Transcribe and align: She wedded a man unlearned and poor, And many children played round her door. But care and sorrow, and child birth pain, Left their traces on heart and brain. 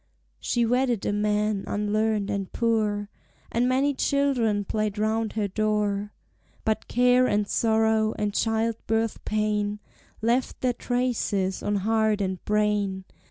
She 0.39 0.65
wedded 0.65 1.05
a 1.05 1.13
man 1.13 1.63
unlearned 1.67 2.31
and 2.31 2.51
poor, 2.51 3.07
And 3.51 3.69
many 3.69 3.93
children 3.93 4.65
played 4.65 4.97
round 4.97 5.33
her 5.33 5.47
door. 5.47 6.11
But 6.65 6.87
care 6.87 7.27
and 7.27 7.47
sorrow, 7.47 8.15
and 8.17 8.33
child 8.33 8.77
birth 8.87 9.23
pain, 9.25 9.79
Left 10.19 10.59
their 10.61 10.73
traces 10.73 11.61
on 11.61 11.75
heart 11.75 12.19
and 12.19 12.43
brain. 12.45 13.05